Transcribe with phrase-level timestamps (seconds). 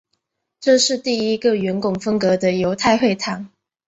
[0.59, 3.47] 这是第一个圆拱风格的犹太会堂。